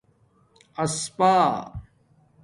اَس 0.83 0.97
پݳ 1.17 1.31